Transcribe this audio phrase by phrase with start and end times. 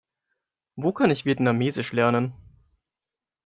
[0.77, 2.33] Wo kann ich Vietnamesisch lernen?